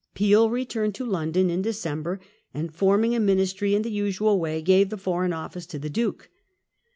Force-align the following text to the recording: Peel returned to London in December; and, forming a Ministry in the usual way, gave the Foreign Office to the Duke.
Peel 0.15 0.49
returned 0.49 0.95
to 0.95 1.05
London 1.05 1.51
in 1.51 1.61
December; 1.61 2.19
and, 2.55 2.73
forming 2.73 3.13
a 3.15 3.19
Ministry 3.19 3.75
in 3.75 3.83
the 3.83 3.91
usual 3.91 4.39
way, 4.39 4.59
gave 4.59 4.89
the 4.89 4.97
Foreign 4.97 5.31
Office 5.31 5.67
to 5.67 5.77
the 5.77 5.91
Duke. 5.91 6.27